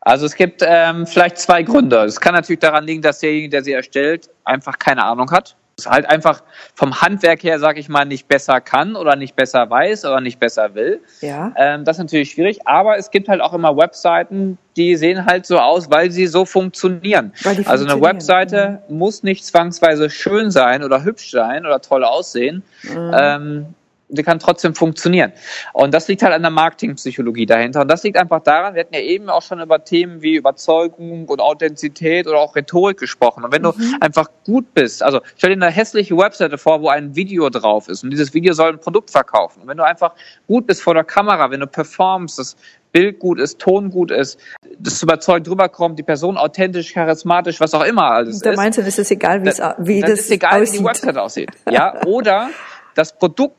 [0.00, 1.98] Also es gibt ähm, vielleicht zwei Gründe.
[2.04, 5.56] Es kann natürlich daran liegen, dass derjenige, der sie erstellt, einfach keine Ahnung hat.
[5.78, 6.42] Es halt einfach
[6.74, 10.38] vom Handwerk her, sag ich mal, nicht besser kann oder nicht besser weiß oder nicht
[10.38, 11.00] besser will.
[11.20, 11.54] Ja.
[11.56, 12.66] Ähm, das ist natürlich schwierig.
[12.66, 16.44] Aber es gibt halt auch immer Webseiten, die sehen halt so aus, weil sie so
[16.44, 17.32] funktionieren.
[17.64, 18.98] also eine Webseite mhm.
[18.98, 22.64] muss nicht zwangsweise schön sein oder hübsch sein oder toll aussehen.
[22.82, 23.10] Mhm.
[23.14, 23.66] Ähm,
[24.16, 25.32] die kann trotzdem funktionieren.
[25.72, 27.82] Und das liegt halt an der Marketingpsychologie dahinter.
[27.82, 31.26] Und das liegt einfach daran, wir hatten ja eben auch schon über Themen wie Überzeugung
[31.26, 33.44] und Authentizität oder auch Rhetorik gesprochen.
[33.44, 33.72] Und wenn mhm.
[33.78, 37.88] du einfach gut bist, also stell dir eine hässliche Webseite vor, wo ein Video drauf
[37.88, 39.62] ist und dieses Video soll ein Produkt verkaufen.
[39.62, 40.14] Und wenn du einfach
[40.46, 42.56] gut bist vor der Kamera, wenn du performst, das
[42.92, 44.38] Bild gut ist, Ton gut ist,
[44.78, 48.56] das überzeugt rüberkommt, die Person authentisch, charismatisch, was auch immer alles da ist.
[48.56, 50.74] Da meinst du, ist es egal, wie es wie das ist egal, aussieht.
[50.74, 51.50] wie die Website aussieht.
[51.70, 52.50] Ja, oder
[52.94, 53.56] das Produkt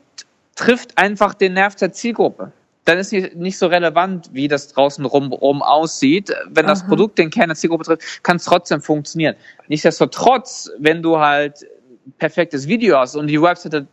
[0.54, 2.52] trifft einfach den Nerv der Zielgruppe.
[2.84, 6.34] Dann ist nicht so relevant, wie das draußen rum, rum aussieht.
[6.50, 6.88] Wenn das Aha.
[6.88, 9.36] Produkt den Kern der Zielgruppe trifft, kann es trotzdem funktionieren.
[9.68, 11.66] Nichtsdestotrotz, wenn du halt
[12.18, 13.86] perfektes Video hast und die Webseite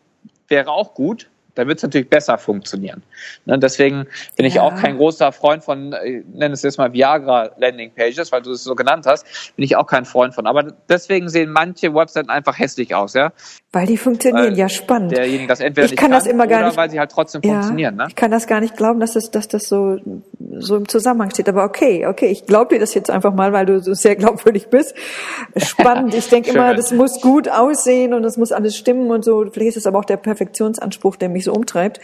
[0.50, 3.04] wäre auch gut, da wird es natürlich besser funktionieren.
[3.46, 4.62] Ne, deswegen bin ich ja.
[4.62, 8.42] auch kein großer Freund von, ich äh, nenne es jetzt mal Viagra Landing Pages, weil
[8.42, 10.48] du es so genannt hast, bin ich auch kein Freund von.
[10.48, 13.32] Aber deswegen sehen manche Webseiten einfach hässlich aus, ja.
[13.74, 15.12] Weil die funktionieren, weil ja spannend.
[15.12, 17.54] Derjenige das entweder ich kann, kann das immer gar nicht, weil sie halt trotzdem ja,
[17.54, 17.96] funktionieren.
[17.96, 18.06] Ne?
[18.10, 19.98] Ich kann das gar nicht glauben, dass das, dass das so,
[20.58, 21.48] so im Zusammenhang steht.
[21.48, 24.68] Aber okay, okay, ich glaube dir das jetzt einfach mal, weil du so sehr glaubwürdig
[24.68, 24.94] bist.
[25.56, 26.14] Spannend.
[26.14, 29.46] Ich denke immer, das muss gut aussehen und das muss alles stimmen und so.
[29.52, 32.00] Vielleicht ist es aber auch der Perfektionsanspruch, der mich so umtreibt.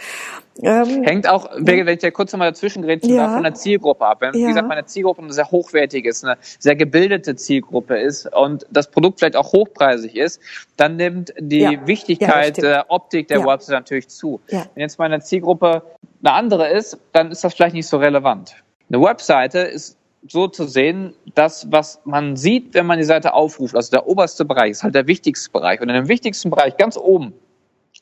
[0.60, 3.32] Ähm, Hängt auch, wenn ich ja kurz nochmal dazwischen grätschen ja.
[3.32, 4.20] von der Zielgruppe ab.
[4.20, 4.40] Wenn, ja.
[4.40, 8.90] Wie gesagt, meine Zielgruppe eine sehr hochwertige ist, eine sehr gebildete Zielgruppe ist und das
[8.90, 10.40] Produkt vielleicht auch hochpreisig ist,
[10.76, 11.86] dann nimmt die ja.
[11.86, 14.40] Wichtigkeit der Optik der Website natürlich zu.
[14.48, 15.82] Wenn jetzt meine Zielgruppe
[16.22, 18.56] eine andere ist, dann ist das vielleicht nicht so relevant.
[18.88, 19.96] Eine Webseite ist
[20.26, 24.44] so zu sehen, das, was man sieht, wenn man die Seite aufruft, also der oberste
[24.44, 25.80] Bereich ist halt der wichtigste Bereich.
[25.80, 27.34] Und in dem wichtigsten Bereich ganz oben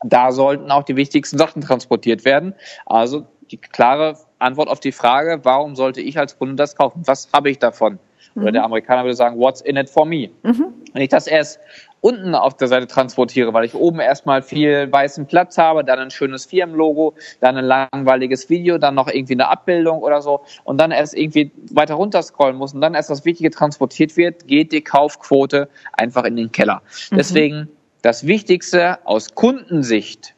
[0.04, 2.54] da sollten auch die wichtigsten Sachen transportiert werden.
[2.84, 7.02] Also die klare Antwort auf die Frage, warum sollte ich als Kunde das kaufen?
[7.06, 7.98] Was habe ich davon?
[8.34, 10.28] Oder der Amerikaner würde sagen, what's in it for me?
[10.42, 10.74] Mhm.
[10.92, 11.58] Wenn ich das erst
[12.02, 16.10] unten auf der Seite transportiere, weil ich oben erstmal viel weißen Platz habe, dann ein
[16.10, 20.90] schönes Firmenlogo, dann ein langweiliges Video, dann noch irgendwie eine Abbildung oder so und dann
[20.90, 24.82] erst irgendwie weiter runter scrollen muss und dann erst das Wichtige transportiert wird, geht die
[24.82, 26.82] Kaufquote einfach in den Keller.
[27.10, 27.16] Mhm.
[27.16, 27.68] Deswegen
[28.02, 30.34] das Wichtigste aus Kundensicht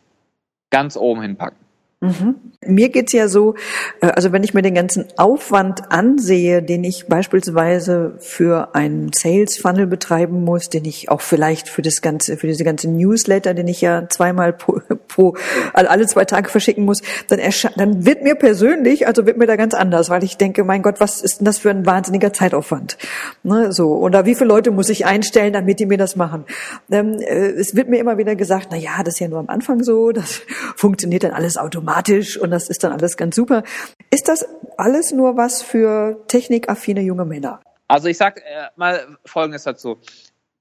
[0.70, 1.67] ganz oben hinpacken.
[2.00, 2.36] Mhm.
[2.64, 3.56] Mir geht's ja so,
[4.00, 9.58] äh, also wenn ich mir den ganzen Aufwand ansehe, den ich beispielsweise für einen Sales
[9.58, 13.66] Funnel betreiben muss, den ich auch vielleicht für das ganze, für diese ganze Newsletter, den
[13.66, 15.34] ich ja zweimal pro, pro
[15.72, 17.40] alle zwei Tage verschicken muss, dann,
[17.74, 21.00] dann wird mir persönlich, also wird mir da ganz anders, weil ich denke, mein Gott,
[21.00, 22.96] was ist denn das für ein wahnsinniger Zeitaufwand?
[23.42, 26.44] Ne, so oder wie viele Leute muss ich einstellen, damit die mir das machen?
[26.92, 29.48] Ähm, äh, es wird mir immer wieder gesagt, na ja, das ist ja nur am
[29.48, 30.42] Anfang so, das
[30.76, 33.62] funktioniert dann alles automatisch automatisch und das ist dann alles ganz super.
[34.10, 34.46] Ist das
[34.76, 37.60] alles nur was für technikaffine junge Männer?
[37.88, 39.98] Also ich sag äh, mal Folgendes dazu.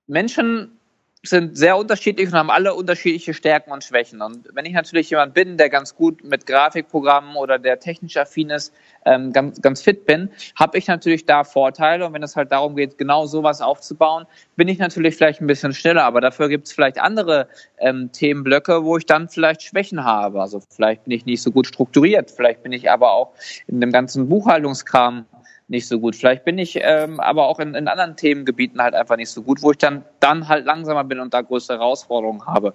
[0.07, 0.76] Menschen
[1.23, 4.21] sind sehr unterschiedlich und haben alle unterschiedliche Stärken und Schwächen.
[4.21, 8.49] Und wenn ich natürlich jemand bin, der ganz gut mit Grafikprogrammen oder der technisch affin
[8.49, 8.73] ist,
[9.06, 12.06] ähm, ganz, ganz fit bin, habe ich natürlich da Vorteile.
[12.06, 14.25] Und wenn es halt darum geht, genau sowas aufzubauen,
[14.56, 16.03] bin ich natürlich vielleicht ein bisschen schneller.
[16.03, 17.47] Aber dafür gibt es vielleicht andere
[17.80, 20.41] ähm, Themenblöcke, wo ich dann vielleicht Schwächen habe.
[20.41, 22.32] Also vielleicht bin ich nicht so gut strukturiert.
[22.32, 23.34] Vielleicht bin ich aber auch
[23.67, 25.25] in dem ganzen Buchhaltungskram
[25.69, 26.15] nicht so gut.
[26.15, 29.62] Vielleicht bin ich ähm, aber auch in, in anderen Themengebieten halt einfach nicht so gut,
[29.62, 32.73] wo ich dann, dann halt langsamer bin und da größere Herausforderungen habe.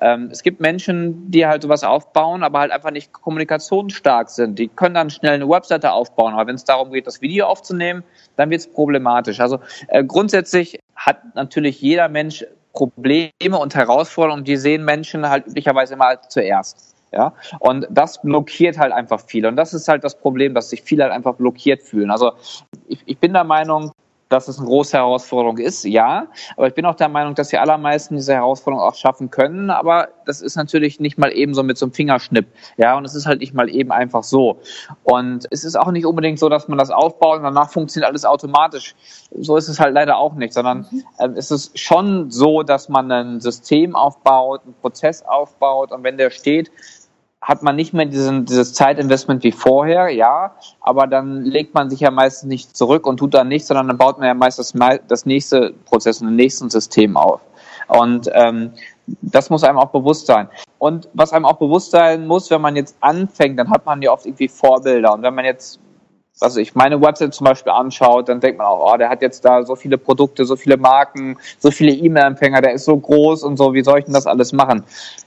[0.00, 4.58] Ähm, es gibt Menschen, die halt sowas aufbauen, aber halt einfach nicht kommunikationsstark sind.
[4.58, 8.02] Die können dann schnell eine Webseite aufbauen, aber wenn es darum geht, das Video aufzunehmen,
[8.36, 9.38] dann wird es problematisch.
[9.40, 15.94] Also äh, grundsätzlich hat natürlich jeder Mensch Probleme und Herausforderungen, die sehen Menschen halt üblicherweise
[15.94, 16.91] immer zuerst.
[17.12, 19.48] Ja, und das blockiert halt einfach viele.
[19.48, 22.10] Und das ist halt das Problem, dass sich viele halt einfach blockiert fühlen.
[22.10, 22.32] Also
[22.88, 23.92] ich, ich bin der Meinung,
[24.32, 26.26] dass es eine große Herausforderung ist, ja.
[26.56, 29.70] Aber ich bin auch der Meinung, dass die allermeisten diese Herausforderung auch schaffen können.
[29.70, 32.46] Aber das ist natürlich nicht mal eben so mit so einem Fingerschnipp.
[32.78, 34.58] Ja, und es ist halt nicht mal eben einfach so.
[35.04, 38.24] Und es ist auch nicht unbedingt so, dass man das aufbaut und danach funktioniert alles
[38.24, 38.94] automatisch.
[39.38, 40.86] So ist es halt leider auch nicht, sondern
[41.18, 46.16] äh, es ist schon so, dass man ein System aufbaut, einen Prozess aufbaut und wenn
[46.16, 46.70] der steht,
[47.42, 51.98] hat man nicht mehr diesen, dieses Zeitinvestment wie vorher, ja, aber dann legt man sich
[51.98, 55.00] ja meistens nicht zurück und tut dann nichts, sondern dann baut man ja meistens das,
[55.08, 57.40] das nächste Prozess und ein nächsten System auf.
[57.88, 58.70] Und ähm,
[59.20, 60.48] das muss einem auch bewusst sein.
[60.78, 64.12] Und was einem auch bewusst sein muss, wenn man jetzt anfängt, dann hat man ja
[64.12, 65.12] oft irgendwie Vorbilder.
[65.12, 65.80] Und wenn man jetzt,
[66.40, 69.44] also ich meine Website zum Beispiel anschaut, dann denkt man auch, oh, der hat jetzt
[69.44, 73.56] da so viele Produkte, so viele Marken, so viele E-Mail-Empfänger, der ist so groß und
[73.56, 74.84] so, wie soll ich denn das alles machen?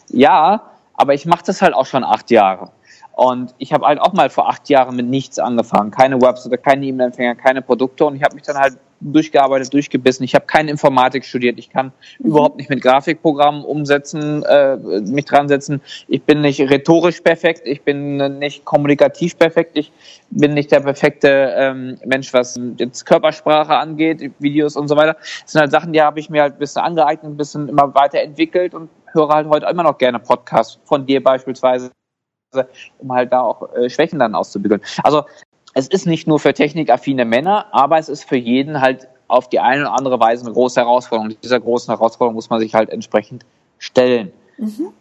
[0.08, 0.62] Ja,
[0.97, 2.71] aber ich mache das halt auch schon acht Jahre.
[3.15, 5.89] Und ich habe halt auch mal vor acht Jahren mit nichts angefangen.
[5.89, 8.05] Keine Webseite, keine E-Mail-Empfänger, keine Produkte.
[8.05, 10.25] Und ich habe mich dann halt durchgearbeitet, durchgebissen.
[10.25, 11.58] Ich habe keine Informatik studiert.
[11.58, 12.31] Ich kann mhm.
[12.31, 15.81] überhaupt nicht mit Grafikprogrammen umsetzen, äh, mich dran setzen.
[16.10, 17.62] Ich bin nicht rhetorisch perfekt.
[17.63, 19.77] Ich bin nicht kommunikativ perfekt.
[19.77, 19.93] Ich
[20.29, 25.15] bin nicht der perfekte ähm, Mensch, was jetzt Körpersprache angeht, Videos und so weiter.
[25.43, 27.95] Das sind halt Sachen, die habe ich mir halt ein bisschen angeeignet, ein bisschen immer
[27.95, 31.91] weiterentwickelt und höre halt heute immer noch gerne Podcasts von dir beispielsweise,
[32.99, 34.82] um halt da auch äh, Schwächen dann auszubügeln.
[35.04, 35.23] Also
[35.73, 39.60] es ist nicht nur für technikaffine Männer, aber es ist für jeden halt auf die
[39.60, 41.36] eine oder andere Weise eine große Herausforderung.
[41.41, 43.45] Dieser großen Herausforderung muss man sich halt entsprechend
[43.80, 44.32] stellen.
[44.58, 44.93] Mhm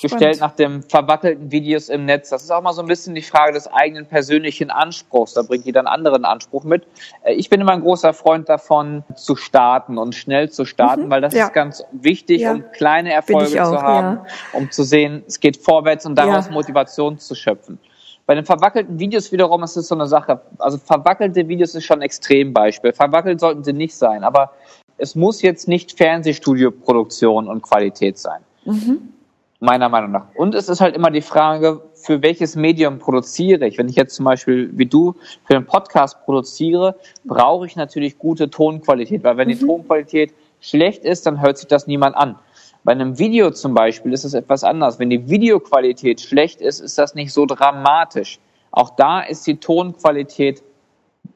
[0.00, 2.30] gestellt nach dem verwackelten Videos im Netz.
[2.30, 5.34] Das ist auch mal so ein bisschen die Frage des eigenen persönlichen Anspruchs.
[5.34, 6.86] Da bringt jeder einen anderen Anspruch mit.
[7.22, 11.10] Äh, ich bin immer ein großer Freund davon, zu starten und schnell zu starten, mhm,
[11.10, 11.46] weil das ja.
[11.46, 12.52] ist ganz wichtig, ja.
[12.52, 14.58] um kleine Erfolge auch, zu haben, ja.
[14.58, 17.78] um zu sehen, es geht vorwärts und daraus Motivation zu schöpfen.
[18.26, 20.40] Bei den verwackelten Videos wiederum ist es so eine Sache.
[20.58, 22.92] Also verwackelte Videos ist schon ein Extrembeispiel.
[22.92, 24.52] Verwackelt sollten sie nicht sein, aber
[24.98, 28.40] es muss jetzt nicht Fernsehstudio-Produktion und Qualität sein.
[28.64, 29.14] Mhm
[29.60, 30.26] meiner Meinung nach.
[30.34, 33.76] Und es ist halt immer die Frage, für welches Medium produziere ich.
[33.78, 38.48] Wenn ich jetzt zum Beispiel wie du für einen Podcast produziere, brauche ich natürlich gute
[38.48, 39.52] Tonqualität, weil wenn mhm.
[39.52, 42.36] die Tonqualität schlecht ist, dann hört sich das niemand an.
[42.82, 44.98] Bei einem Video zum Beispiel ist es etwas anders.
[44.98, 48.38] Wenn die Videoqualität schlecht ist, ist das nicht so dramatisch.
[48.70, 50.62] Auch da ist die Tonqualität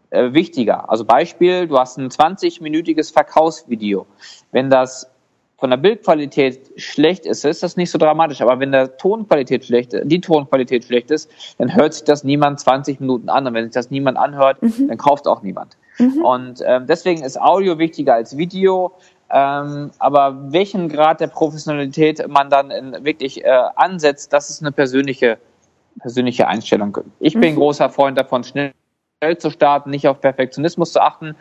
[0.08, 0.88] äh, wichtiger.
[0.88, 4.06] Also Beispiel, du hast ein 20-minütiges Verkaufsvideo.
[4.52, 5.10] Wenn das
[5.56, 8.40] von der Bildqualität schlecht ist, ist das nicht so dramatisch.
[8.40, 13.00] Aber wenn der Tonqualität schlecht, die Tonqualität schlecht ist, dann hört sich das niemand 20
[13.00, 13.46] Minuten an.
[13.46, 14.88] Und wenn sich das niemand anhört, mhm.
[14.88, 15.76] dann kauft auch niemand.
[15.98, 16.24] Mhm.
[16.24, 18.92] Und ähm, deswegen ist Audio wichtiger als Video.
[19.30, 24.72] Ähm, aber welchen Grad der Professionalität man dann in, wirklich äh, ansetzt, das ist eine
[24.72, 25.38] persönliche,
[26.00, 26.98] persönliche Einstellung.
[27.20, 27.58] Ich bin mhm.
[27.58, 28.72] großer Freund davon, schnell
[29.38, 31.36] zu starten, nicht auf Perfektionismus zu achten,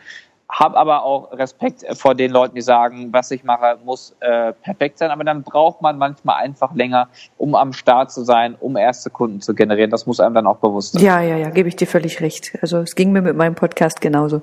[0.50, 5.00] habe aber auch Respekt vor den Leuten, die sagen, was ich mache, muss äh, perfekt
[5.00, 5.10] sein.
[5.10, 9.42] Aber dann braucht man manchmal einfach länger, um am Start zu sein, um erste Kunden
[9.42, 9.90] zu generieren.
[9.90, 11.04] Das muss einem dann auch bewusst sein.
[11.04, 12.58] Ja, ja, ja, gebe ich dir völlig recht.
[12.62, 14.42] Also es ging mir mit meinem Podcast genauso.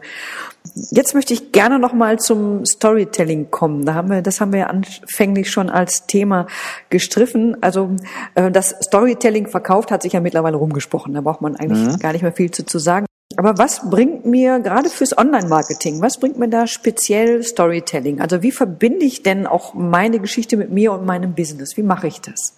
[0.90, 3.84] Jetzt möchte ich gerne noch mal zum Storytelling kommen.
[3.84, 6.46] Da haben wir, das haben wir anfänglich schon als Thema
[6.90, 7.56] gestriffen.
[7.60, 7.90] Also
[8.34, 11.14] äh, das Storytelling verkauft hat sich ja mittlerweile rumgesprochen.
[11.14, 11.98] Da braucht man eigentlich mhm.
[11.98, 13.06] gar nicht mehr viel zu, zu sagen.
[13.40, 18.20] Aber was bringt mir gerade fürs Online-Marketing, was bringt mir da speziell Storytelling?
[18.20, 21.74] Also wie verbinde ich denn auch meine Geschichte mit mir und meinem Business?
[21.78, 22.54] Wie mache ich das?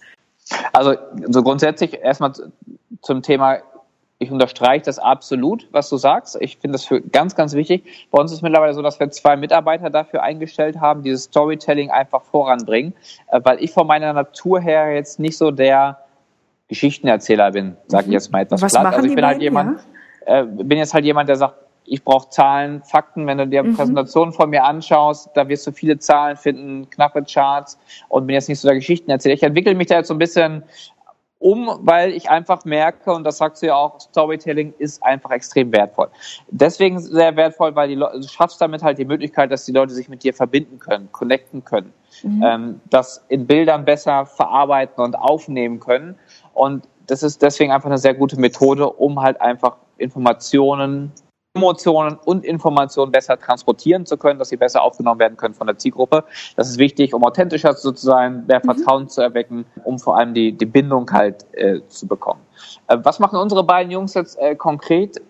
[0.73, 0.95] Also
[1.29, 2.33] so grundsätzlich erstmal
[3.01, 3.59] zum Thema,
[4.19, 6.35] ich unterstreiche das absolut, was du sagst.
[6.41, 7.85] Ich finde das für ganz, ganz wichtig.
[8.11, 12.23] Bei uns ist mittlerweile so, dass wir zwei Mitarbeiter dafür eingestellt haben, dieses Storytelling einfach
[12.23, 12.93] voranbringen,
[13.31, 15.99] äh, weil ich von meiner Natur her jetzt nicht so der
[16.67, 18.13] Geschichtenerzähler bin, sage ich mhm.
[18.15, 18.95] jetzt mal etwas was platt.
[18.95, 19.92] Also ich bin halt jemand, ja?
[20.25, 21.55] Äh, bin jetzt halt jemand, der sagt,
[21.85, 23.27] ich brauche Zahlen, Fakten.
[23.27, 23.75] Wenn du dir mhm.
[23.75, 27.77] Präsentationen von mir anschaust, da wirst du viele Zahlen finden, knappe Charts
[28.09, 29.35] und bin jetzt nicht so der Geschichten-Erzähler.
[29.35, 30.63] Ich entwickle mich da jetzt so ein bisschen
[31.39, 35.73] um, weil ich einfach merke, und das sagst du ja auch, Storytelling ist einfach extrem
[35.73, 36.07] wertvoll.
[36.47, 40.07] Deswegen sehr wertvoll, weil die du schaffst damit halt die Möglichkeit, dass die Leute sich
[40.07, 41.91] mit dir verbinden können, connecten können,
[42.23, 42.43] mhm.
[42.45, 46.15] ähm, das in Bildern besser verarbeiten und aufnehmen können.
[46.53, 51.11] Und das ist deswegen einfach eine sehr gute Methode, um halt einfach Informationen,
[51.55, 55.77] Emotionen und Informationen besser transportieren zu können, dass sie besser aufgenommen werden können von der
[55.77, 56.23] Zielgruppe.
[56.55, 58.73] Das ist wichtig, um authentischer zu sein, mehr mhm.
[58.73, 62.41] Vertrauen zu erwecken, um vor allem die, die Bindung halt äh, zu bekommen.
[62.87, 65.21] Äh, was machen unsere beiden Jungs jetzt äh, konkret?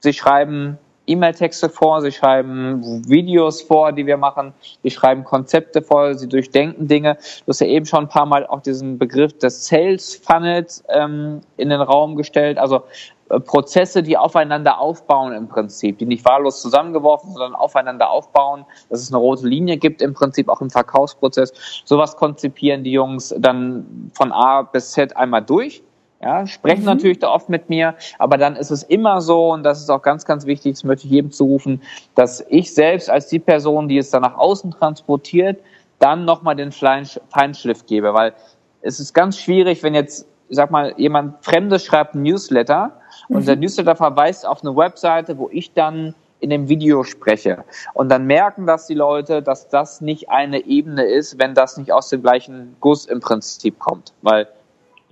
[0.00, 6.14] Sie schreiben E-Mail-Texte vor, sie schreiben Videos vor, die wir machen, sie schreiben Konzepte vor,
[6.14, 7.16] sie durchdenken Dinge.
[7.44, 11.40] Du hast ja eben schon ein paar Mal auch diesen Begriff des Sales Funnels ähm,
[11.56, 12.58] in den Raum gestellt.
[12.58, 12.82] Also
[13.30, 19.00] äh, Prozesse, die aufeinander aufbauen im Prinzip, die nicht wahllos zusammengeworfen, sondern aufeinander aufbauen, dass
[19.00, 21.82] es eine rote Linie gibt im Prinzip auch im Verkaufsprozess.
[21.84, 25.82] Sowas konzipieren die Jungs dann von A bis Z einmal durch.
[26.22, 26.86] Ja, sprechen mhm.
[26.86, 30.02] natürlich da oft mit mir, aber dann ist es immer so, und das ist auch
[30.02, 31.82] ganz, ganz wichtig, das möchte ich jedem zurufen,
[32.14, 35.58] dass ich selbst als die Person, die es dann nach außen transportiert,
[35.98, 38.34] dann nochmal den Feinschliff gebe, weil
[38.82, 42.92] es ist ganz schwierig, wenn jetzt, ich sag mal, jemand Fremdes schreibt ein Newsletter
[43.28, 43.62] und der mhm.
[43.62, 47.64] Newsletter verweist auf eine Webseite, wo ich dann in dem Video spreche.
[47.94, 51.92] Und dann merken das die Leute, dass das nicht eine Ebene ist, wenn das nicht
[51.92, 54.12] aus dem gleichen Guss im Prinzip kommt.
[54.22, 54.48] Weil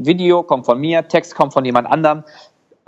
[0.04, 2.24] Video kommt von mir, Text kommt von jemand anderem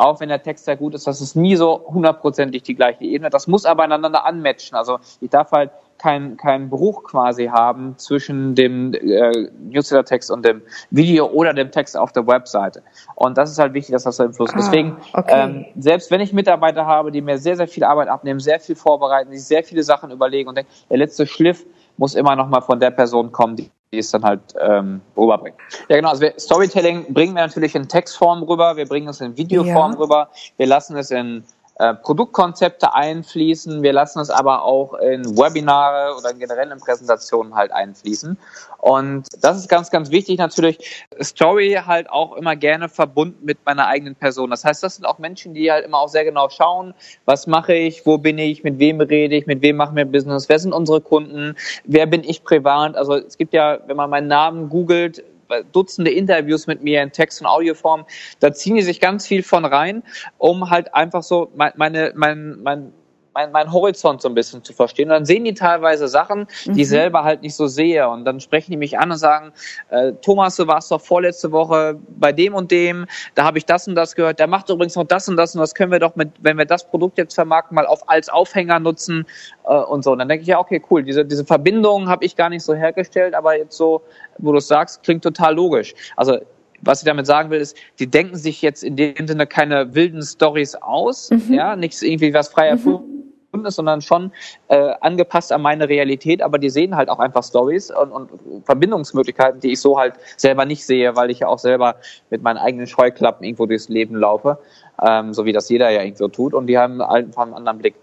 [0.03, 3.31] auch wenn der Text sehr gut ist, das ist nie so hundertprozentig die gleiche Ebene.
[3.31, 4.77] Das muss aber einander anmatchen.
[4.77, 10.63] Also ich darf halt keinen kein Bruch quasi haben zwischen dem äh, Newsletter-Text und dem
[10.91, 12.83] Video oder dem Text auf der Webseite.
[13.15, 14.57] Und das ist halt wichtig, dass das so im Fluss ist.
[14.57, 15.27] Ah, Deswegen, okay.
[15.29, 18.75] ähm, selbst wenn ich Mitarbeiter habe, die mir sehr, sehr viel Arbeit abnehmen, sehr viel
[18.75, 21.65] vorbereiten, sich sehr viele Sachen überlegen und denken, der letzte Schliff
[21.97, 25.59] muss immer noch mal von der Person kommen, die die es dann halt ähm, rüberbringen.
[25.89, 26.11] Ja, genau.
[26.11, 29.99] Also wir, Storytelling bringen wir natürlich in Textform rüber, wir bringen es in Videoform ja.
[29.99, 31.45] rüber, wir lassen es in
[31.77, 33.83] äh, Produktkonzepte einfließen.
[33.83, 38.37] Wir lassen es aber auch in Webinare oder generell in Präsentationen halt einfließen.
[38.79, 41.07] Und das ist ganz, ganz wichtig natürlich.
[41.23, 44.51] Story halt auch immer gerne verbunden mit meiner eigenen Person.
[44.51, 46.93] Das heißt, das sind auch Menschen, die halt immer auch sehr genau schauen,
[47.25, 50.49] was mache ich, wo bin ich, mit wem rede ich, mit wem machen wir Business,
[50.49, 52.97] wer sind unsere Kunden, wer bin ich privat.
[52.97, 55.25] Also es gibt ja, wenn man meinen Namen googelt,
[55.73, 58.07] Dutzende Interviews mit mir in Text- und Audioform.
[58.41, 60.03] Da ziehen die sich ganz viel von rein,
[60.39, 62.93] um halt einfach so meine, mein, mein,
[63.35, 65.09] mein, mein Horizont so ein bisschen zu verstehen.
[65.09, 66.79] Und dann sehen die teilweise Sachen, die mhm.
[66.79, 68.09] ich selber halt nicht so sehe.
[68.09, 69.53] Und dann sprechen die mich an und sagen,
[69.91, 73.89] äh, Thomas, du warst doch vorletzte Woche bei dem und dem, da habe ich das
[73.89, 76.17] und das gehört, der macht übrigens noch das und das und das können wir doch
[76.17, 79.27] mit, wenn wir das Produkt jetzt vermarkten, mal auf als Aufhänger nutzen
[79.65, 80.13] äh, und so.
[80.13, 82.75] Und dann denke ich ja, okay, cool, diese, diese Verbindung habe ich gar nicht so
[82.75, 84.03] hergestellt, aber jetzt so,
[84.39, 85.95] wo du es sagst, klingt total logisch.
[86.17, 86.39] Also
[86.85, 90.21] was ich damit sagen will, ist, die denken sich jetzt in dem Sinne keine wilden
[90.21, 91.55] Stories aus, mhm.
[91.55, 93.07] ja, nichts irgendwie was frei erfunden.
[93.07, 93.12] Mhm
[93.61, 94.33] ist, sondern schon
[94.69, 98.31] äh, angepasst an meine Realität, aber die sehen halt auch einfach Stories und, und
[98.65, 101.97] Verbindungsmöglichkeiten, die ich so halt selber nicht sehe, weil ich ja auch selber
[102.31, 104.59] mit meinen eigenen Scheuklappen irgendwo durchs Leben laufe,
[105.03, 107.95] ähm, so wie das jeder ja irgendwo tut und die haben einfach einen anderen Blick.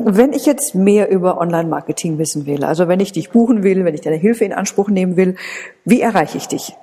[0.00, 3.94] Wenn ich jetzt mehr über Online-Marketing wissen will, also wenn ich dich buchen will, wenn
[3.94, 5.36] ich deine Hilfe in Anspruch nehmen will,
[5.84, 6.74] wie erreiche ich dich?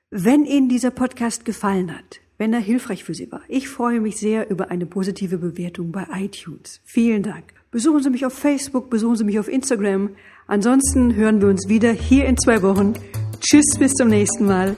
[0.10, 3.42] Wenn Ihnen dieser Podcast gefallen hat, wenn er hilfreich für Sie war.
[3.48, 6.82] Ich freue mich sehr über eine positive Bewertung bei iTunes.
[6.84, 7.54] Vielen Dank.
[7.72, 10.12] Besuchen Sie mich auf Facebook, besuchen Sie mich auf Instagram.
[10.48, 12.94] Ansonsten hören wir uns wieder hier in zwei Wochen.
[13.42, 14.76] Tschüss, bis zum nächsten Mal.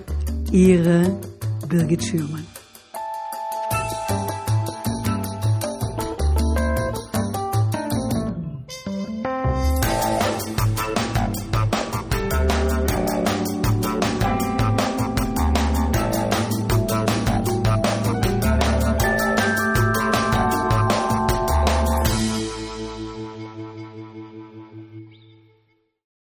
[0.51, 1.19] Ihre
[1.69, 2.56] Birgit Schürmann.